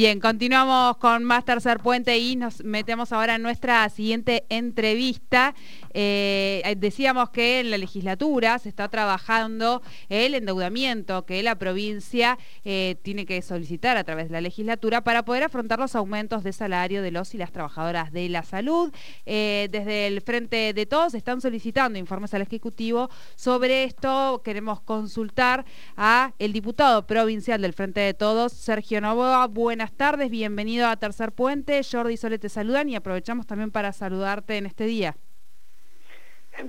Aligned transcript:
Bien, 0.00 0.18
continuamos 0.18 0.96
con 0.96 1.24
más 1.24 1.44
Tercer 1.44 1.78
Puente 1.78 2.16
y 2.16 2.34
nos 2.34 2.64
metemos 2.64 3.12
ahora 3.12 3.34
en 3.34 3.42
nuestra 3.42 3.86
siguiente 3.90 4.46
entrevista. 4.48 5.54
Eh, 5.92 6.74
decíamos 6.78 7.28
que 7.28 7.60
en 7.60 7.70
la 7.70 7.76
legislatura 7.76 8.58
se 8.58 8.70
está 8.70 8.88
trabajando 8.88 9.82
el 10.08 10.34
endeudamiento 10.34 11.26
que 11.26 11.42
la 11.42 11.56
provincia 11.56 12.38
eh, 12.64 12.96
tiene 13.02 13.26
que 13.26 13.42
solicitar 13.42 13.98
a 13.98 14.04
través 14.04 14.28
de 14.28 14.32
la 14.32 14.40
legislatura 14.40 15.04
para 15.04 15.26
poder 15.26 15.42
afrontar 15.42 15.78
los 15.78 15.94
aumentos 15.94 16.44
de 16.44 16.54
salario 16.54 17.02
de 17.02 17.10
los 17.10 17.34
y 17.34 17.36
las 17.36 17.52
trabajadoras 17.52 18.10
de 18.10 18.30
la 18.30 18.42
salud. 18.42 18.90
Eh, 19.26 19.68
desde 19.70 20.06
el 20.06 20.22
Frente 20.22 20.72
de 20.72 20.86
Todos 20.86 21.12
están 21.12 21.42
solicitando 21.42 21.98
informes 21.98 22.32
al 22.32 22.40
Ejecutivo 22.40 23.10
sobre 23.36 23.84
esto. 23.84 24.40
Queremos 24.42 24.80
consultar 24.80 25.66
a 25.94 26.32
el 26.38 26.54
diputado 26.54 27.06
provincial 27.06 27.60
del 27.60 27.74
Frente 27.74 28.00
de 28.00 28.14
Todos, 28.14 28.54
Sergio 28.54 29.02
Novoa. 29.02 29.46
Buenas 29.46 29.89
tardes, 29.96 30.30
bienvenido 30.30 30.86
a 30.88 30.96
Tercer 30.96 31.32
Puente. 31.32 31.80
Jordi 31.82 32.14
y 32.14 32.16
Sole 32.16 32.38
te 32.38 32.48
saludan 32.48 32.88
y 32.88 32.96
aprovechamos 32.96 33.46
también 33.46 33.70
para 33.70 33.92
saludarte 33.92 34.56
en 34.56 34.66
este 34.66 34.84
día. 34.84 35.16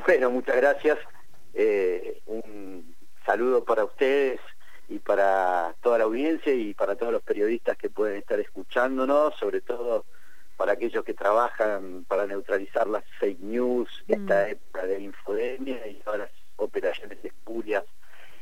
Bueno, 0.06 0.30
muchas 0.32 0.56
gracias. 0.56 0.98
Eh, 1.54 2.22
un 2.28 2.96
saludo 3.26 3.64
para 3.64 3.84
ustedes 3.84 4.40
y 4.88 5.00
para 5.00 5.76
toda 5.82 5.98
la 5.98 6.04
audiencia 6.06 6.54
y 6.54 6.74
para 6.74 6.96
todos 6.96 7.12
los 7.12 7.22
periodistas 7.22 7.78
que 7.78 7.90
pueden 7.90 8.18
estar 8.18 8.40
escuchándonos, 8.40 9.36
sobre 9.38 9.62
todo 9.62 10.06
para 10.58 10.74
aquellos 10.74 11.04
que 11.04 11.14
trabajan 11.14 12.06
para 12.08 12.28
neutralizar 12.28 12.88
las 12.88 13.04
fake 13.20 13.40
news, 13.40 13.90
mm. 14.08 14.14
esta 14.14 14.50
época 14.50 14.86
de 14.86 15.02
infodemia 15.02 15.88
y 15.88 15.96
todas 15.96 16.20
las 16.20 16.32
operaciones 16.58 17.18
espurias 17.24 17.84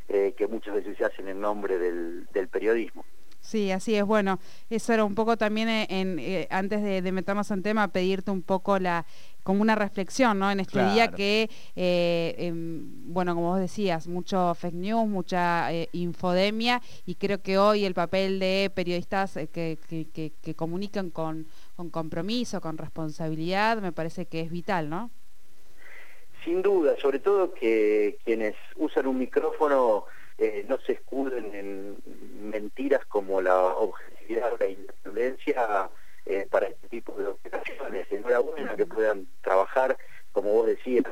eh, 0.08 0.34
que 0.38 0.48
muchas 0.48 0.76
veces 0.76 0.98
se 0.98 1.06
hacen 1.06 1.28
en 1.28 1.40
nombre 1.40 1.78
del 1.78 2.48
periodismo. 2.52 3.06
Sí, 3.50 3.72
así 3.72 3.96
es. 3.96 4.06
Bueno, 4.06 4.38
eso 4.70 4.94
era 4.94 5.04
un 5.04 5.16
poco 5.16 5.36
también 5.36 5.70
eh, 5.70 5.88
en, 5.90 6.20
eh, 6.20 6.48
antes 6.52 6.84
de, 6.84 7.12
meternos 7.12 7.50
en 7.50 7.64
tema, 7.64 7.88
pedirte 7.88 8.30
un 8.30 8.44
poco 8.44 8.78
la 8.78 9.08
como 9.42 9.64
una 9.64 9.74
reflexión, 9.74 10.38
¿no? 10.38 10.52
En 10.52 10.60
este 10.60 10.84
día 10.92 11.08
que, 11.08 11.50
eh, 11.76 12.36
em, 12.38 13.12
bueno, 13.12 13.34
como 13.34 13.48
vos 13.48 13.60
decías, 13.60 14.08
mucho 14.08 14.54
fake 14.54 14.76
news, 14.76 15.08
mucha 15.08 15.70
infodemia 15.94 16.80
y 17.08 17.16
creo 17.16 17.42
que 17.42 17.58
hoy 17.58 17.86
el 17.86 17.96
papel 17.96 18.38
de 18.40 18.72
periodistas 18.72 19.34
que, 19.52 19.80
que, 19.90 20.32
que, 20.40 20.54
comunican 20.54 21.10
con, 21.10 21.48
con 21.76 21.90
compromiso, 21.90 22.62
con 22.62 22.78
responsabilidad, 22.78 23.82
me 23.82 23.92
parece 23.92 24.28
que 24.28 24.42
es 24.42 24.52
vital, 24.52 24.92
¿no? 24.92 25.10
Sin 26.44 26.62
duda, 26.62 26.96
sobre 27.02 27.18
todo 27.18 27.52
que 27.56 28.20
quienes 28.24 28.54
usan 28.76 29.08
un 29.08 29.18
micrófono 29.18 30.06
eh, 30.42 30.66
no 30.70 30.80
se 30.80 30.94
escuden 30.94 31.54
en 31.54 31.98
mentiras 32.50 33.06
como 33.08 33.42
la 33.42 33.58
objetividad 33.62 34.54
o 34.54 34.58
la 34.58 34.68
independencia 34.68 35.90
eh, 36.26 36.48
para 36.50 36.68
este 36.68 36.88
tipo 36.88 37.14
de 37.16 37.28
operaciones. 37.28 38.10
Enhorabuena 38.10 38.74
que 38.78 38.86
puedan 38.86 39.28
trabajar, 39.42 39.98
como 40.32 40.54
vos 40.54 40.68
decías, 40.68 41.04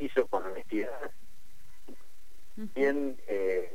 hizo 0.00 0.26
con 0.26 0.44
honestidad. 0.44 0.90
Bien, 2.56 3.16
eh, 3.28 3.70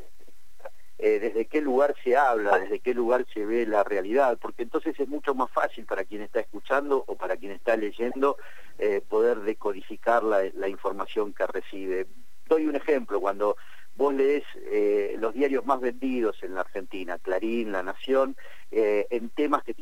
desde 0.98 1.46
qué 1.46 1.62
lugar 1.62 1.96
se 2.04 2.18
habla, 2.18 2.60
desde 2.60 2.82
qué 2.82 2.94
lugar 2.94 3.26
se 3.34 3.46
ve 3.46 3.66
la 3.66 3.86
realidad, 3.86 4.38
porque 4.42 4.64
entonces 4.64 5.00
es 5.00 5.08
mucho 5.08 5.34
más 5.34 5.50
fácil 5.50 5.86
para 5.86 6.04
quien 6.04 6.24
está 6.24 6.42
escuchando 6.42 7.06
o 7.08 7.16
para 7.16 7.38
quien 7.38 7.54
está 7.54 7.78
leyendo 7.78 8.36
poder 9.08 9.40
decodificar 9.40 10.24
la, 10.24 10.44
la 10.56 10.68
información 10.68 11.34
que 11.34 11.48
recibe. 11.48 12.08
Doy 12.48 12.68
un 12.68 12.76
ejemplo, 12.76 13.22
cuando 13.22 13.56
vos 14.00 14.14
lees 14.14 14.46
eh, 14.72 15.18
los 15.20 15.34
diarios 15.34 15.66
más 15.66 15.82
vendidos 15.82 16.42
en 16.42 16.56
la 16.56 16.62
Argentina, 16.62 17.20
Clarín, 17.20 17.74
La 17.74 17.84
Nación, 17.84 18.38
eh, 18.72 19.06
en 19.10 19.30
temas 19.30 19.62
que 19.64 19.76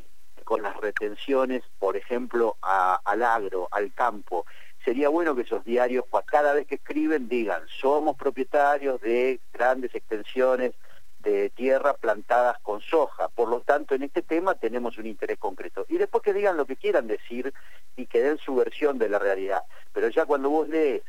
con 0.43 0.63
las 0.63 0.75
retenciones, 0.77 1.61
por 1.77 1.97
ejemplo, 1.97 2.55
al 2.61 3.21
agro, 3.21 3.67
al 3.69 3.93
campo. 3.93 4.45
Sería 4.83 5.09
bueno 5.09 5.35
que 5.35 5.43
esos 5.43 5.63
diarios, 5.63 6.05
cada 6.25 6.53
vez 6.53 6.65
que 6.65 6.75
escriben, 6.75 7.27
digan, 7.27 7.61
somos 7.79 8.15
propietarios 8.15 8.99
de 9.01 9.39
grandes 9.53 9.93
extensiones 9.93 10.71
de 11.19 11.49
tierra 11.49 11.93
plantadas 11.93 12.57
con 12.63 12.81
soja. 12.81 13.27
Por 13.27 13.49
lo 13.49 13.59
tanto, 13.59 13.93
en 13.93 14.03
este 14.03 14.21
tema 14.21 14.55
tenemos 14.55 14.97
un 14.97 15.05
interés 15.05 15.37
concreto. 15.37 15.85
Y 15.89 15.97
después 15.97 16.23
que 16.23 16.33
digan 16.33 16.57
lo 16.57 16.65
que 16.65 16.77
quieran 16.77 17.07
decir 17.07 17.53
y 17.97 18.07
que 18.07 18.23
den 18.23 18.37
su 18.39 18.55
versión 18.55 18.97
de 18.97 19.09
la 19.09 19.19
realidad. 19.19 19.61
Pero 19.93 20.07
ya 20.07 20.25
cuando 20.25 20.49
vos 20.49 20.69
lees 20.69 21.03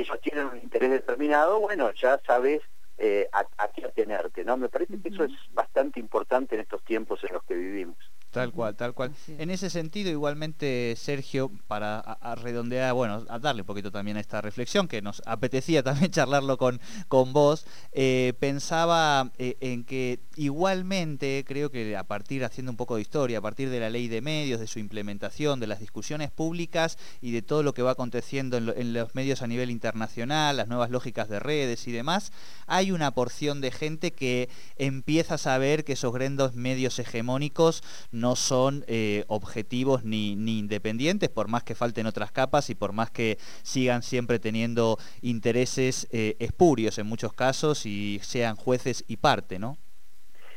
ellos 0.00 0.20
tienen 0.20 0.46
un 0.46 0.58
interés 0.58 0.90
determinado, 0.90 1.60
bueno, 1.60 1.92
ya 1.92 2.20
sabes 2.26 2.60
eh, 2.98 3.28
a, 3.32 3.68
qué 3.68 3.84
atenerte, 3.84 4.44
¿no? 4.44 4.56
Me 4.56 4.68
parece 4.68 5.00
que 5.00 5.08
eso 5.08 5.24
es 5.24 5.32
bastante 5.52 5.98
importante 5.98 6.54
en 6.54 6.60
estos 6.60 6.82
tiempos 6.84 7.22
en 7.24 7.34
los 7.34 7.42
que 7.44 7.54
vivimos. 7.54 7.96
Tal 8.32 8.50
cual, 8.50 8.74
tal 8.74 8.94
cual. 8.94 9.12
En 9.28 9.50
ese 9.50 9.68
sentido, 9.68 10.10
igualmente, 10.10 10.94
Sergio, 10.96 11.50
para 11.66 12.18
redondear, 12.36 12.94
bueno, 12.94 13.26
a 13.28 13.38
darle 13.38 13.60
un 13.60 13.66
poquito 13.66 13.92
también 13.92 14.16
a 14.16 14.20
esta 14.20 14.40
reflexión, 14.40 14.88
que 14.88 15.02
nos 15.02 15.20
apetecía 15.26 15.82
también 15.82 16.10
charlarlo 16.10 16.56
con, 16.56 16.80
con 17.08 17.34
vos, 17.34 17.66
eh, 17.92 18.32
pensaba 18.40 19.30
eh, 19.36 19.58
en 19.60 19.84
que 19.84 20.18
igualmente 20.36 21.44
creo 21.46 21.70
que 21.70 21.94
a 21.94 22.04
partir, 22.04 22.42
haciendo 22.42 22.72
un 22.72 22.78
poco 22.78 22.96
de 22.96 23.02
historia, 23.02 23.36
a 23.36 23.42
partir 23.42 23.68
de 23.68 23.80
la 23.80 23.90
ley 23.90 24.08
de 24.08 24.22
medios, 24.22 24.60
de 24.60 24.66
su 24.66 24.78
implementación, 24.78 25.60
de 25.60 25.66
las 25.66 25.80
discusiones 25.80 26.30
públicas 26.30 26.96
y 27.20 27.32
de 27.32 27.42
todo 27.42 27.62
lo 27.62 27.74
que 27.74 27.82
va 27.82 27.90
aconteciendo 27.90 28.56
en, 28.56 28.72
en 28.74 28.94
los 28.94 29.14
medios 29.14 29.42
a 29.42 29.46
nivel 29.46 29.70
internacional, 29.70 30.56
las 30.56 30.68
nuevas 30.68 30.88
lógicas 30.88 31.28
de 31.28 31.38
redes 31.38 31.86
y 31.86 31.92
demás, 31.92 32.32
hay 32.66 32.92
una 32.92 33.10
porción 33.10 33.60
de 33.60 33.72
gente 33.72 34.12
que 34.12 34.48
empieza 34.76 35.34
a 35.34 35.38
saber 35.38 35.84
que 35.84 35.92
esos 35.92 36.14
grandes 36.14 36.54
medios 36.54 36.98
hegemónicos 36.98 37.82
no 38.10 38.21
son 38.36 38.84
eh, 38.86 39.24
objetivos 39.26 40.04
ni, 40.04 40.36
ni, 40.36 40.58
independientes, 40.58 41.28
por 41.28 41.48
más 41.48 41.64
que 41.64 41.74
falten 41.74 42.06
otras 42.06 42.32
capas 42.32 42.70
y 42.70 42.74
por 42.74 42.92
más 42.92 43.10
que 43.10 43.38
sigan 43.62 44.02
siempre 44.02 44.38
teniendo 44.38 44.98
intereses 45.20 46.08
eh, 46.12 46.36
espurios 46.38 46.98
en 46.98 47.06
muchos 47.06 47.32
casos 47.32 47.84
y 47.86 48.20
sean 48.22 48.56
jueces 48.56 49.04
y 49.08 49.16
parte, 49.16 49.58
¿no? 49.58 49.76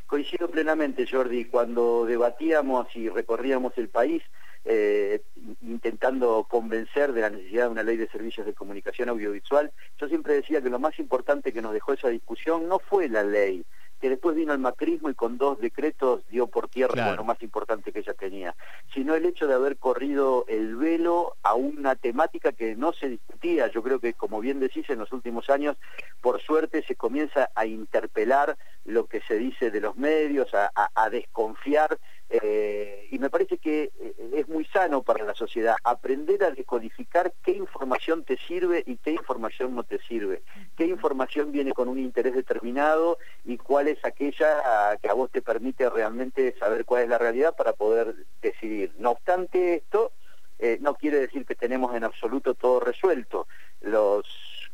Coincido 0.07 0.49
plenamente, 0.49 1.07
Jordi, 1.09 1.45
cuando 1.45 2.05
debatíamos 2.05 2.87
y 2.95 3.09
recorríamos 3.09 3.73
el 3.77 3.89
país, 3.89 4.21
eh, 4.63 5.21
intentando 5.61 6.45
convencer 6.49 7.13
de 7.13 7.21
la 7.21 7.29
necesidad 7.29 7.65
de 7.65 7.71
una 7.71 7.83
ley 7.83 7.97
de 7.97 8.07
servicios 8.07 8.45
de 8.45 8.53
comunicación 8.53 9.09
audiovisual, 9.09 9.71
yo 9.99 10.07
siempre 10.07 10.33
decía 10.33 10.61
que 10.61 10.69
lo 10.69 10.79
más 10.79 10.97
importante 10.99 11.51
que 11.51 11.61
nos 11.61 11.73
dejó 11.73 11.93
esa 11.93 12.09
discusión 12.09 12.67
no 12.67 12.79
fue 12.79 13.07
la 13.09 13.23
ley, 13.23 13.63
que 14.05 14.09
después 14.11 14.35
vino 14.35 14.53
el 14.53 14.59
macrismo 14.59 15.09
y 15.09 15.15
con 15.15 15.39
dos 15.39 15.59
decretos 15.59 16.21
dio 16.29 16.45
por 16.45 16.67
tierra 16.67 17.15
lo 17.15 17.23
más 17.23 17.41
importante 17.41 17.91
que 17.91 18.01
ella 18.01 18.13
tenía, 18.13 18.55
sino 18.93 19.15
el 19.15 19.25
hecho 19.25 19.47
de 19.47 19.55
haber 19.55 19.77
corrido 19.77 20.45
el 20.47 20.75
velo 20.75 21.37
a 21.41 21.55
una 21.55 21.95
temática 21.95 22.51
que 22.51 22.75
no 22.75 22.93
se 22.93 23.09
discutía. 23.09 23.65
Yo 23.71 23.81
creo 23.81 23.99
que, 23.99 24.13
como 24.13 24.41
bien 24.41 24.59
decís, 24.59 24.87
en 24.91 24.99
los 24.99 25.11
últimos 25.11 25.49
años, 25.49 25.75
por 26.21 26.39
suerte, 26.39 26.83
se 26.83 26.95
comienza 26.95 27.49
a 27.55 27.65
interpelar 27.65 28.55
lo 28.83 29.07
que 29.07 29.21
se 29.21 29.39
dice 29.39 29.71
de 29.71 29.81
los 29.81 29.97
medios, 29.97 30.51
a 30.53 31.09
desconfiar 31.09 31.97
eh, 32.29 33.07
y 33.11 33.19
me 33.19 33.29
parece 33.29 33.59
que 33.59 33.91
eh, 33.99 34.15
es 34.33 34.47
muy 34.47 34.65
sano 34.65 35.03
para 35.03 35.23
la 35.23 35.35
sociedad 35.35 35.75
aprender 35.83 36.43
a 36.43 36.49
decodificar 36.49 37.31
qué 37.43 37.51
información 37.51 38.23
te 38.23 38.37
sirve 38.37 38.83
y 38.85 38.97
qué 38.97 39.11
información 39.11 39.75
no 39.75 39.83
te 39.83 39.99
sirve, 39.99 40.41
qué 40.85 40.91
información 40.91 41.51
viene 41.51 41.73
con 41.73 41.87
un 41.87 41.97
interés 41.97 42.35
determinado 42.35 43.17
y 43.43 43.57
cuál 43.57 43.87
es 43.87 43.97
aquella 44.05 44.95
que 45.01 45.09
a 45.09 45.13
vos 45.13 45.31
te 45.31 45.41
permite 45.41 45.89
realmente 45.89 46.55
saber 46.59 46.85
cuál 46.85 47.03
es 47.03 47.09
la 47.09 47.17
realidad 47.17 47.55
para 47.55 47.73
poder 47.73 48.15
decidir. 48.39 48.93
No 48.99 49.11
obstante 49.11 49.73
esto, 49.73 50.11
eh, 50.59 50.77
no 50.81 50.93
quiere 50.93 51.19
decir 51.19 51.43
que 51.43 51.55
tenemos 51.55 51.95
en 51.95 52.03
absoluto 52.03 52.53
todo 52.53 52.79
resuelto. 52.79 53.47
Los 53.81 54.25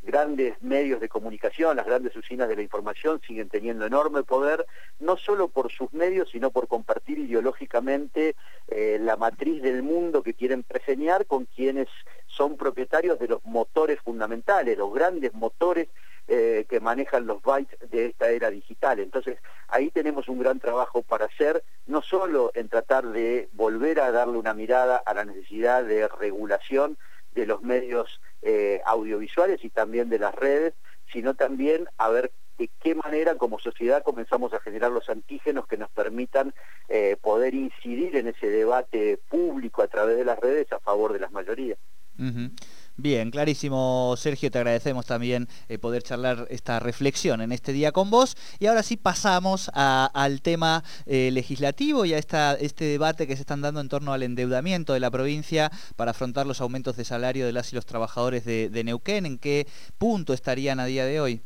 grandes 0.01 0.61
medios 0.61 0.99
de 0.99 1.07
comunicación, 1.07 1.77
las 1.77 1.85
grandes 1.85 2.13
usinas 2.16 2.49
de 2.49 2.57
la 2.57 2.63
información 2.63 3.22
siguen 3.25 3.47
teniendo 3.47 3.85
enorme 3.85 4.23
poder, 4.23 4.66
no 4.99 5.16
solo 5.16 5.47
por 5.47 5.72
sus 5.72 5.93
medios, 5.93 6.29
sino 6.31 6.51
por 6.51 6.67
compartir 6.67 7.19
ideológicamente 7.19 8.35
eh, 8.67 8.97
la 8.99 9.16
matriz 9.16 9.61
del 9.61 9.81
mundo 9.81 10.23
que 10.23 10.34
quieren 10.34 10.64
preseñar 10.64 11.25
con 11.25 11.46
quienes 11.46 11.87
son 12.35 12.57
propietarios 12.57 13.19
de 13.19 13.28
los 13.28 13.43
motores 13.45 13.99
fundamentales, 13.99 14.78
los 14.78 14.93
grandes 14.93 15.33
motores 15.33 15.89
eh, 16.28 16.66
que 16.69 16.79
manejan 16.79 17.28
los 17.28 17.41
bytes 17.41 17.78
de 17.89 18.05
esta 18.05 18.29
era 18.29 18.49
digital. 18.49 18.99
Entonces, 18.99 19.37
ahí 19.67 19.91
tenemos 19.91 20.29
un 20.29 20.39
gran 20.39 20.59
trabajo 20.59 21.01
para 21.01 21.25
hacer, 21.25 21.63
no 21.87 22.01
solo 22.01 22.51
en 22.53 22.69
tratar 22.69 23.07
de 23.07 23.49
volver 23.53 23.99
a 23.99 24.11
darle 24.11 24.37
una 24.37 24.53
mirada 24.53 24.97
a 24.97 25.13
la 25.13 25.25
necesidad 25.25 25.83
de 25.83 26.07
regulación 26.07 26.97
de 27.33 27.45
los 27.45 27.61
medios 27.61 28.22
eh, 28.41 28.81
audiovisuales 28.85 29.63
y 29.63 29.69
también 29.69 30.09
de 30.09 30.19
las 30.19 30.33
redes, 30.35 30.73
sino 31.11 31.33
también 31.33 31.87
a 31.97 32.09
ver 32.09 32.31
de 32.57 32.69
qué 32.79 32.95
manera 32.95 33.35
como 33.35 33.59
sociedad 33.59 34.03
comenzamos 34.03 34.53
a 34.53 34.59
generar 34.59 34.91
los 34.91 35.09
antígenos 35.09 35.67
que 35.67 35.78
nos 35.78 35.89
permitan 35.89 36.53
eh, 36.87 37.17
poder 37.19 37.55
incidir 37.55 38.16
en 38.16 38.28
ese 38.28 38.49
debate 38.49 39.19
público 39.29 39.81
a 39.81 39.87
través 39.87 40.17
de 40.17 40.25
las 40.25 40.39
redes 40.39 40.72
a 40.72 40.79
favor 40.79 41.11
de 41.11 41.19
las 41.19 41.31
mayorías. 41.31 41.79
Bien, 42.97 43.31
clarísimo, 43.31 44.13
Sergio, 44.16 44.52
te 44.52 44.59
agradecemos 44.59 45.05
también 45.08 45.47
eh, 45.69 45.79
poder 45.79 46.03
charlar 46.03 46.46
esta 46.52 46.79
reflexión 46.79 47.41
en 47.41 47.52
este 47.52 47.73
día 47.73 47.91
con 47.91 48.11
vos. 48.11 48.37
Y 48.59 48.67
ahora 48.67 48.84
sí 48.84 48.96
pasamos 48.96 49.72
al 49.73 50.41
tema 50.41 50.84
eh, 51.08 51.31
legislativo 51.31 52.05
y 52.05 52.13
a 52.13 52.19
esta, 52.19 52.53
este 52.53 52.85
debate 52.85 53.25
que 53.25 53.35
se 53.35 53.41
están 53.41 53.61
dando 53.61 53.81
en 53.81 53.90
torno 53.90 54.13
al 54.13 54.22
endeudamiento 54.23 54.93
de 54.93 54.99
la 54.99 55.09
provincia 55.09 55.72
para 55.96 56.11
afrontar 56.11 56.46
los 56.46 56.61
aumentos 56.61 56.96
de 56.96 57.05
salario 57.05 57.46
de 57.46 57.53
las 57.53 57.72
y 57.72 57.75
los 57.75 57.85
trabajadores 57.85 58.46
de, 58.46 58.84
Neuquén. 58.84 59.25
¿En 59.25 59.40
qué 59.40 59.66
punto 59.97 60.34
estarían 60.34 60.79
a 60.79 60.85
día 60.85 61.05
de 61.05 61.22
hoy? 61.22 61.41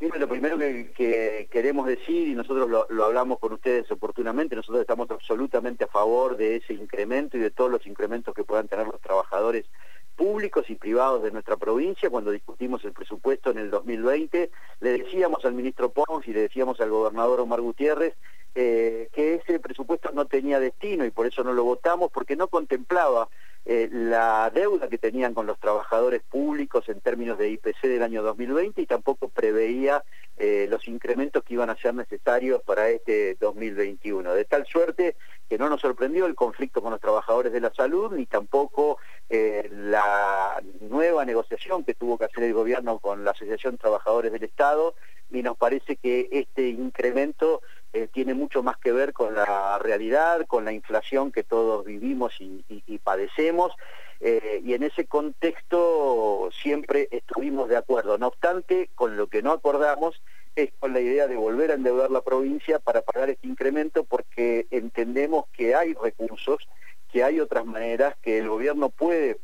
Lo 0.00 0.28
primero 0.28 0.56
que, 0.58 1.48
queremos 1.50 1.86
decir, 1.86 2.28
y 2.28 2.34
nosotros 2.34 2.70
lo, 2.70 2.86
lo, 2.88 3.04
hablamos 3.04 3.40
con 3.40 3.52
ustedes 3.52 3.90
oportunamente, 3.90 4.54
nosotros 4.54 4.80
estamos 4.80 5.10
absolutamente 5.10 5.84
a 5.84 5.88
favor 5.88 6.36
de 6.36 6.56
ese 6.56 6.72
incremento 6.74 7.36
y 7.36 7.40
de 7.40 7.50
todos 7.50 7.68
los 7.68 7.84
incrementos 7.84 8.32
que 8.32 8.44
puedan 8.44 8.68
tener 8.68 8.86
los 8.86 9.00
trabajadores 9.00 9.66
públicos 10.14 10.68
y 10.68 10.76
privados 10.76 11.22
de 11.22 11.32
nuestra 11.32 11.56
provincia, 11.56 12.10
cuando 12.10 12.30
discutimos 12.30 12.84
el 12.84 12.92
presupuesto 12.92 13.50
en 13.50 13.58
el 13.58 13.70
2020, 13.70 14.50
le 14.80 14.90
decíamos 14.90 15.44
al 15.44 15.54
ministro 15.54 15.90
Pons 15.90 16.26
y 16.28 16.32
le 16.32 16.42
decíamos 16.42 16.80
al 16.80 16.90
gobernador 16.90 17.40
Omar 17.40 17.60
Gutiérrez 17.60 18.14
eh, 18.54 19.08
que 19.12 19.34
ese 19.34 19.60
presupuesto 19.60 20.10
no 20.12 20.26
tenía 20.26 20.58
destino 20.58 21.04
y 21.04 21.10
por 21.10 21.26
eso 21.26 21.44
no 21.44 21.52
lo 21.52 21.62
votamos, 21.62 22.10
porque 22.10 22.34
no 22.34 22.48
contemplaba 22.48 23.28
eh, 23.70 23.86
la 23.92 24.50
deuda 24.54 24.88
que 24.88 24.96
tenían 24.96 25.34
con 25.34 25.46
los 25.46 25.58
trabajadores 25.60 26.22
públicos 26.22 26.88
en 26.88 27.02
términos 27.02 27.36
de 27.36 27.50
IPC 27.50 27.82
del 27.82 28.02
año 28.02 28.22
2020 28.22 28.80
y 28.80 28.86
tampoco 28.86 29.28
preveía 29.28 30.02
eh, 30.38 30.66
los 30.70 30.88
incrementos 30.88 31.44
que 31.44 31.52
iban 31.52 31.68
a 31.68 31.76
ser 31.76 31.94
necesarios 31.94 32.62
para 32.62 32.88
este 32.88 33.36
2021. 33.38 34.32
De 34.32 34.46
tal 34.46 34.64
suerte 34.64 35.16
que 35.50 35.58
no 35.58 35.68
nos 35.68 35.82
sorprendió 35.82 36.24
el 36.24 36.34
conflicto 36.34 36.80
con 36.80 36.92
los 36.92 37.00
trabajadores 37.02 37.52
de 37.52 37.60
la 37.60 37.70
salud, 37.74 38.10
ni 38.10 38.24
tampoco 38.24 38.96
eh, 39.28 39.68
la 39.70 40.62
nueva 40.80 41.26
negociación 41.26 41.84
que 41.84 41.92
tuvo 41.92 42.16
que 42.16 42.24
hacer 42.24 42.44
el 42.44 42.54
gobierno 42.54 42.98
con 43.00 43.22
la 43.22 43.32
Asociación 43.32 43.76
Trabajadores 43.76 44.32
del 44.32 44.44
Estado, 44.44 44.94
y 45.30 45.42
nos 45.42 45.58
parece 45.58 45.96
que 45.96 46.30
este 46.30 46.68
incremento 46.68 47.60
eh, 47.92 48.08
tiene 48.12 48.34
mucho 48.34 48.62
más 48.62 48.76
que 48.76 48.92
ver 48.92 49.12
con 49.12 49.34
la 49.34 49.78
realidad, 49.78 50.46
con 50.46 50.64
la 50.64 50.72
inflación 50.72 51.32
que 51.32 51.42
todos 51.42 51.84
vivimos 51.84 52.34
y, 52.38 52.98
padecemos, 53.02 53.72
eh, 54.20 54.60
y 54.64 54.74
en 54.74 54.82
ese 54.82 55.06
contexto 55.06 56.50
siempre 56.62 57.08
estuvimos 57.10 57.68
de 57.68 57.76
acuerdo. 57.76 58.18
No 58.18 58.28
obstante, 58.28 58.90
con 58.94 59.16
lo 59.16 59.28
que 59.28 59.42
no 59.42 59.52
acordamos 59.52 60.20
es 60.54 60.70
con 60.78 60.92
la 60.92 61.00
idea 61.00 61.26
de 61.28 61.36
volver 61.36 61.70
a 61.70 61.74
endeudar 61.74 62.10
la 62.10 62.20
provincia 62.20 62.78
para 62.78 63.02
pagar 63.02 63.30
este 63.30 63.46
incremento 63.46 64.04
porque 64.04 64.66
entendemos 64.70 65.46
que 65.52 65.74
hay 65.74 65.94
recursos, 65.94 66.68
que 67.10 67.22
hay 67.22 67.40
otras 67.40 67.64
maneras, 67.64 68.16
que 68.20 68.38
el 68.38 68.48
gobierno 68.48 68.90
puede 68.90 69.38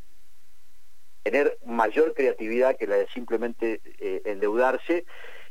tener 1.22 1.56
mayor 1.64 2.12
creatividad 2.12 2.76
que 2.76 2.86
la 2.86 2.96
de 2.96 3.06
simplemente 3.08 3.80
eh, 3.98 4.20
endeudarse 4.26 5.06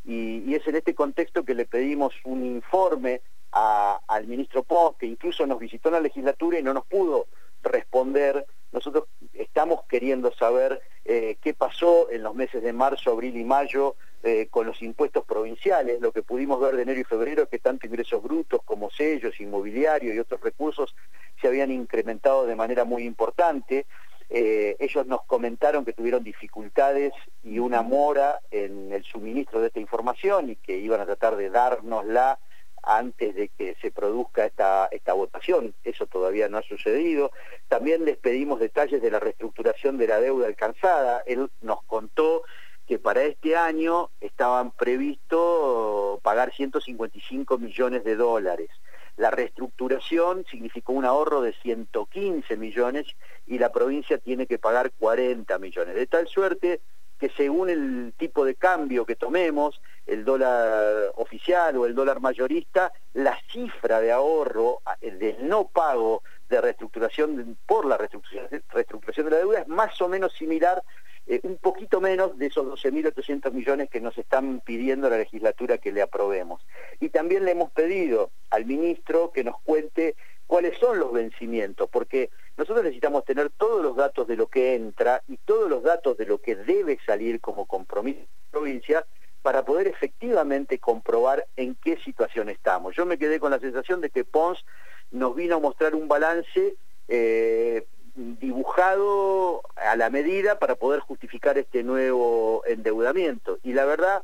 y, 0.06 0.54
es 0.54 0.68
en 0.68 0.76
este 0.76 0.94
contexto 0.94 1.44
que 1.44 1.56
le 1.56 1.66
pedimos 1.66 2.14
un 2.26 2.46
informe 2.46 3.22
al 3.52 4.28
ministro 4.28 4.64
Post, 4.64 5.00
que 5.00 5.06
incluso 5.06 5.46
nos 5.46 5.60
visitó 5.60 5.90
en 5.90 5.94
la 5.94 6.02
legislatura 6.02 6.60
y 6.60 6.64
no 6.64 6.74
nos 6.74 6.86
pudo 6.86 7.28
responder. 7.62 8.46
Nosotros 8.72 9.06
estamos 9.34 9.84
queriendo 9.88 10.34
saber 10.34 10.82
eh, 11.06 11.38
qué 11.42 11.54
pasó 11.54 12.10
en 12.10 12.24
los 12.24 12.34
meses 12.34 12.64
de 12.64 12.74
marzo, 12.74 13.12
abril 13.12 13.38
y 13.38 13.44
mayo 13.44 13.96
eh, 14.24 14.48
con 14.50 14.66
los 14.66 14.82
impuestos 14.82 15.26
provinciales. 15.26 16.02
Lo 16.02 16.12
que 16.12 16.24
pudimos 16.24 16.60
ver 16.60 16.76
de 16.76 16.84
enero 16.84 17.00
y 17.02 17.04
febrero 17.04 17.44
es 17.44 17.50
que 17.50 17.60
tanto 17.60 17.86
ingresos 17.86 18.24
brutos 18.24 18.62
como 18.66 18.90
sellos, 18.90 19.40
inmobiliario 19.40 20.14
y 20.14 20.20
otros 20.20 20.42
recursos 20.42 20.96
se 21.42 21.48
habían 21.48 21.72
incrementado 21.72 22.46
de 22.46 22.56
manera 22.56 22.86
muy 22.86 23.04
importante. 23.04 23.86
Eh, 24.30 24.76
ellos 24.80 25.06
nos 25.06 25.24
comentaron 25.24 25.86
que 25.86 25.94
tuvieron 25.94 26.24
dificultades 26.24 27.14
y 27.44 27.60
una 27.60 27.82
mora 27.82 28.40
en 28.52 28.92
el 28.92 29.04
suministro 29.04 29.62
de 29.62 29.68
esta 29.68 29.80
información 29.80 30.50
y 30.50 30.56
que 30.56 30.78
iban 30.78 31.02
a 31.02 31.06
tratar 31.06 31.36
de 31.36 31.50
dárnosla 31.50 32.40
antes 32.84 33.34
de 33.36 33.48
que 33.48 33.76
se 33.82 33.92
produzca 33.92 34.46
esta, 34.46 34.88
esta 34.92 35.14
votación. 35.14 35.74
Eso 35.84 36.06
todavía 36.06 36.50
no 36.50 36.58
ha 36.58 36.64
sucedido. 36.64 37.32
También 37.70 38.06
les 38.06 38.18
pedimos 38.18 38.60
detalles 38.60 39.02
de 39.02 39.12
la 39.12 39.20
reestructuración 39.20 39.98
de 39.98 40.08
la 40.08 40.20
deuda 40.20 40.48
alcanzada. 40.48 41.24
Él 41.26 41.50
nos 41.62 41.82
contó 41.84 42.44
que 42.88 43.00
para 43.00 43.24
este 43.24 43.56
año 43.56 44.10
estaban 44.20 44.72
previsto 44.72 46.20
pagar 46.22 46.54
155 46.54 47.58
millones 47.58 48.04
de 48.04 48.16
dólares. 48.16 48.70
La 49.18 49.30
reestructuración 49.30 50.46
significó 50.50 50.94
un 50.94 51.06
ahorro 51.06 51.42
de 51.42 51.54
115 51.54 52.58
millones 52.58 53.08
y 53.46 53.60
la 53.60 53.72
provincia 53.72 54.18
tiene 54.18 54.48
que 54.48 54.58
pagar 54.58 54.92
40 54.92 55.58
millones. 55.60 55.96
De 55.96 56.08
tal 56.08 56.28
suerte 56.28 56.82
que 57.20 57.30
según 57.30 57.70
el 57.70 58.14
tipo 58.18 58.44
de 58.44 58.56
cambio 58.56 59.06
que 59.06 59.16
tomemos, 59.16 59.80
el 60.06 60.26
dólar 60.26 61.14
oficial 61.16 61.78
o 61.78 61.86
el 61.86 61.96
dólar 61.96 62.20
mayorista, 62.20 62.92
la 63.14 63.38
cifra 63.52 64.02
de 64.02 64.12
ahorro 64.12 64.82
del 65.00 65.48
no 65.48 65.68
pago 65.68 66.24
de 66.50 66.60
reestructuración 66.60 67.58
por 67.66 67.86
la 67.86 67.98
reestructuración 67.98 69.26
de 69.26 69.32
la 69.32 69.38
deuda 69.38 69.60
es 69.60 69.68
más 69.68 70.02
o 70.02 70.10
menos 70.10 70.34
similar 70.34 70.84
eh, 71.28 71.40
un 71.44 71.58
poquito 71.58 72.02
menos 72.02 72.38
de 72.38 72.48
esos 72.48 72.66
12.800 72.66 73.52
millones 73.52 73.90
que 73.90 74.02
nos 74.02 74.18
están 74.18 74.62
pidiendo 74.62 75.10
la 75.10 75.18
legislatura 75.18 75.78
que 75.78 75.92
le 75.92 76.02
aprobemos. 76.02 76.66
Y 77.00 77.10
también 77.10 77.46
le 77.46 77.52
hemos 77.52 77.72
pedido 77.72 78.32
al 78.50 78.66
ministro 78.66 79.32
que 79.32 79.44
nos 79.44 79.60
cuente 79.62 80.16
cuáles 80.48 80.78
son 80.78 81.00
los 81.00 81.14
vencimientos, 81.14 81.90
porque 81.90 82.30
nosotros 82.58 82.84
necesitamos 82.84 83.26
tener 83.26 83.50
todos 83.52 83.82
los 83.82 83.96
datos 83.96 84.28
de 84.28 84.36
lo 84.36 84.48
que 84.48 84.76
entra 84.76 85.24
y 85.28 85.38
todos 85.38 85.70
los 85.70 85.84
datos 85.84 86.18
de 86.18 86.26
lo 86.26 86.40
que 86.40 86.56
debe 86.56 87.00
salir 87.06 87.40
como 87.40 87.66
compromiso 87.66 88.20
de 88.20 88.26
la 88.26 88.52
provincia 88.52 89.06
para 89.42 89.66
poder 89.66 89.88
efectivamente 89.88 90.80
comprobar 90.80 91.46
en 91.56 91.76
qué 91.76 91.98
situación 91.98 92.50
estamos. 92.50 92.96
Yo 92.96 93.06
me 93.06 93.18
quedé 93.18 93.40
con 93.40 93.52
la 93.52 93.60
sensación 93.60 94.00
de 94.02 94.10
que 94.10 94.24
Pons 94.24 94.64
nos 95.12 95.36
vino 95.36 95.56
a 95.56 95.60
mostrar 95.60 95.96
un 95.96 96.08
balance 96.08 96.76
eh, 97.08 97.86
dibujado 98.16 99.62
a 99.76 99.96
la 99.96 100.10
medida 100.10 100.60
para 100.60 100.76
poder 100.76 101.00
justificar 101.00 101.58
este 101.58 101.84
nuevo 101.84 102.64
endeudamiento. 102.66 103.60
Y 103.64 103.74
la 103.74 103.86
verdad 103.86 104.24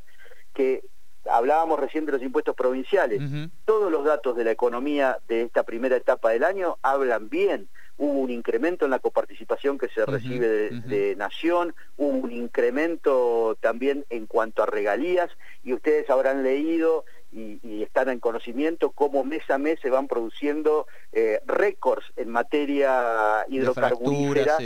que 0.54 0.84
hablábamos 1.30 1.80
recién 1.80 2.06
de 2.06 2.14
los 2.14 2.22
impuestos 2.22 2.56
provinciales. 2.56 3.22
Todos 3.66 3.92
los 3.92 4.06
datos 4.06 4.36
de 4.36 4.44
la 4.44 4.52
economía 4.52 5.20
de 5.28 5.44
esta 5.44 5.64
primera 5.64 5.96
etapa 5.96 6.30
del 6.32 6.44
año 6.44 6.78
hablan 6.82 7.30
bien. 7.30 7.68
Hubo 7.98 8.20
un 8.20 8.32
incremento 8.32 8.86
en 8.86 8.92
la 8.92 9.00
coparticipación 9.00 9.78
que 9.78 9.90
se 9.90 10.06
recibe 10.06 10.70
de, 10.70 11.16
Nación, 11.18 11.76
hubo 11.98 12.18
un 12.18 12.32
incremento 12.32 13.58
también 13.60 14.06
en 14.10 14.26
cuanto 14.26 14.64
a 14.64 14.68
regalías, 14.68 15.30
y 15.64 15.74
ustedes 15.74 16.10
habrán 16.10 16.44
leído 16.44 17.04
y, 17.31 17.84
están 17.84 18.10
en 18.10 18.20
conocimiento 18.20 18.92
cómo 18.92 19.24
mes 19.24 19.50
a 19.50 19.58
mes 19.58 19.80
se 19.81 19.90
van 19.90 20.08
produciendo 20.08 20.88
eh, 21.12 21.42
récords 21.46 22.06
en 22.16 22.30
materia 22.30 23.45
hidrocarburífera, 23.48 24.57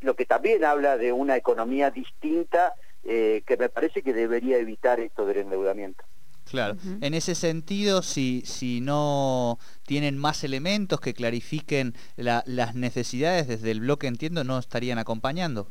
lo 0.00 0.16
que 0.16 0.24
también 0.24 0.64
habla 0.64 0.96
de 0.96 1.12
una 1.12 1.36
economía 1.36 1.90
distinta 1.90 2.74
eh, 3.04 3.42
que 3.46 3.56
me 3.56 3.68
parece 3.68 4.02
que 4.02 4.12
debería 4.12 4.58
evitar 4.58 5.00
esto 5.00 5.26
del 5.26 5.38
endeudamiento. 5.38 6.04
Claro, 6.44 6.76
en 7.00 7.14
ese 7.14 7.34
sentido, 7.34 8.02
si, 8.02 8.42
si 8.44 8.80
no 8.80 9.58
tienen 9.86 10.18
más 10.18 10.44
elementos 10.44 11.00
que 11.00 11.14
clarifiquen 11.14 11.94
las 12.16 12.74
necesidades 12.74 13.48
desde 13.48 13.70
el 13.70 13.80
bloque, 13.80 14.06
entiendo, 14.06 14.44
no 14.44 14.58
estarían 14.58 14.98
acompañando. 14.98 15.68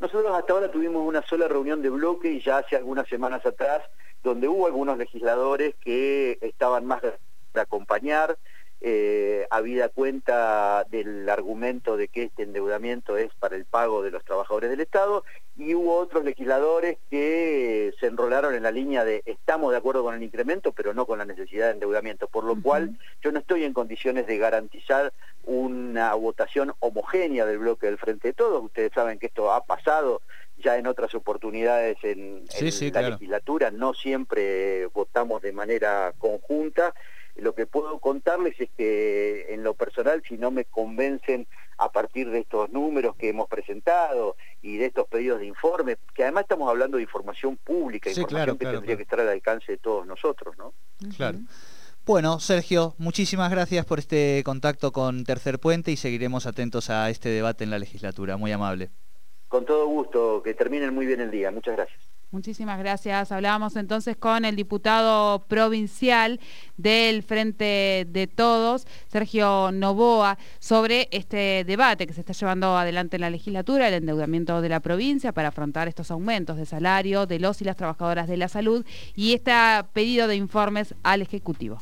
Nosotros 0.00 0.34
hasta 0.34 0.52
ahora 0.52 0.70
tuvimos 0.70 1.06
una 1.06 1.22
sola 1.22 1.46
reunión 1.46 1.82
de 1.82 1.90
bloque 1.90 2.32
y 2.32 2.42
ya 2.42 2.58
hace 2.58 2.76
algunas 2.76 3.08
semanas 3.08 3.44
atrás 3.46 3.82
donde 4.22 4.48
hubo 4.48 4.66
algunos 4.66 4.98
legisladores 4.98 5.74
que 5.76 6.38
estaban 6.40 6.84
más 6.86 7.02
de 7.02 7.60
acompañar, 7.60 8.38
eh, 8.80 9.46
habida 9.50 9.88
cuenta 9.88 10.84
del 10.90 11.28
argumento 11.28 11.96
de 11.96 12.08
que 12.08 12.24
este 12.24 12.44
endeudamiento 12.44 13.16
es 13.16 13.32
para 13.34 13.56
el 13.56 13.64
pago 13.64 14.02
de 14.02 14.10
los 14.10 14.24
trabajadores 14.24 14.70
del 14.70 14.80
Estado, 14.80 15.24
y 15.56 15.74
hubo 15.74 15.98
otros 15.98 16.24
legisladores 16.24 16.96
que 17.10 17.92
se 18.00 18.06
enrolaron 18.06 18.54
en 18.54 18.62
la 18.62 18.70
línea 18.70 19.04
de 19.04 19.22
estamos 19.26 19.72
de 19.72 19.76
acuerdo 19.76 20.02
con 20.02 20.14
el 20.14 20.22
incremento, 20.22 20.72
pero 20.72 20.94
no 20.94 21.04
con 21.04 21.18
la 21.18 21.26
necesidad 21.26 21.66
de 21.66 21.72
endeudamiento, 21.72 22.28
por 22.28 22.44
lo 22.44 22.60
cual 22.60 22.98
yo 23.22 23.30
no 23.30 23.40
estoy 23.40 23.64
en 23.64 23.74
condiciones 23.74 24.26
de 24.26 24.38
garantizar 24.38 25.12
una 25.44 26.14
votación 26.14 26.72
homogénea 26.80 27.44
del 27.44 27.58
bloque 27.58 27.86
del 27.86 27.98
Frente 27.98 28.28
de 28.28 28.34
Todos. 28.34 28.64
Ustedes 28.64 28.92
saben 28.94 29.18
que 29.18 29.26
esto 29.26 29.52
ha 29.52 29.64
pasado 29.64 30.22
ya 30.56 30.78
en 30.78 30.86
otras 30.86 31.14
oportunidades 31.14 31.98
en, 32.02 32.44
la 32.92 33.10
legislatura, 33.10 33.70
no 33.70 33.94
siempre 33.94 34.86
votamos 34.86 35.42
de 35.42 35.52
manera 35.52 36.12
conjunta. 36.18 36.94
Lo 37.36 37.54
que 37.54 37.66
puedo 37.66 37.98
contarles 37.98 38.60
es 38.60 38.68
que 38.76 39.52
en 39.54 39.62
lo 39.62 39.74
personal, 39.74 40.22
si 40.28 40.36
no 40.36 40.50
me 40.50 40.64
convencen 40.64 41.46
a 41.78 41.90
partir 41.90 42.30
de 42.30 42.40
estos 42.40 42.70
números 42.70 43.16
que 43.16 43.30
hemos 43.30 43.48
presentado 43.48 44.36
y 44.60 44.76
de 44.76 44.86
estos 44.86 45.08
pedidos 45.08 45.40
de 45.40 45.46
informe, 45.46 45.96
que 46.14 46.24
además 46.24 46.42
estamos 46.42 46.68
hablando 46.68 46.98
de 46.98 47.04
información 47.04 47.56
pública, 47.56 48.10
información 48.10 48.58
que 48.58 48.66
tendría 48.66 48.96
que 48.96 49.02
estar 49.02 49.20
al 49.20 49.28
alcance 49.28 49.72
de 49.72 49.78
todos 49.78 50.06
nosotros, 50.06 50.56
¿no? 50.58 50.74
Claro. 51.16 51.38
Bueno, 52.04 52.40
Sergio, 52.40 52.94
muchísimas 52.98 53.50
gracias 53.50 53.86
por 53.86 53.98
este 53.98 54.42
contacto 54.44 54.90
con 54.92 55.24
Tercer 55.24 55.58
Puente 55.58 55.92
y 55.92 55.96
seguiremos 55.96 56.46
atentos 56.46 56.90
a 56.90 57.08
este 57.08 57.28
debate 57.28 57.64
en 57.64 57.70
la 57.70 57.78
legislatura. 57.78 58.36
Muy 58.36 58.52
amable. 58.52 58.90
Con 59.48 59.64
todo 59.64 59.86
gusto, 59.86 60.42
que 60.42 60.54
terminen 60.54 60.94
muy 60.94 61.06
bien 61.06 61.20
el 61.20 61.30
día. 61.30 61.50
Muchas 61.50 61.76
gracias. 61.76 62.09
Muchísimas 62.32 62.78
gracias. 62.78 63.32
Hablábamos 63.32 63.74
entonces 63.74 64.16
con 64.16 64.44
el 64.44 64.54
diputado 64.54 65.46
provincial 65.48 66.38
del 66.76 67.24
Frente 67.24 68.06
de 68.08 68.28
Todos, 68.28 68.86
Sergio 69.08 69.72
Novoa, 69.72 70.38
sobre 70.60 71.08
este 71.10 71.64
debate 71.64 72.06
que 72.06 72.12
se 72.12 72.20
está 72.20 72.32
llevando 72.32 72.78
adelante 72.78 73.16
en 73.16 73.22
la 73.22 73.30
legislatura, 73.30 73.88
el 73.88 73.94
endeudamiento 73.94 74.60
de 74.60 74.68
la 74.68 74.78
provincia 74.78 75.32
para 75.32 75.48
afrontar 75.48 75.88
estos 75.88 76.12
aumentos 76.12 76.56
de 76.56 76.66
salario 76.66 77.26
de 77.26 77.40
los 77.40 77.60
y 77.62 77.64
las 77.64 77.76
trabajadoras 77.76 78.28
de 78.28 78.36
la 78.36 78.46
salud 78.46 78.86
y 79.16 79.34
este 79.34 79.50
pedido 79.92 80.28
de 80.28 80.36
informes 80.36 80.94
al 81.02 81.22
Ejecutivo. 81.22 81.80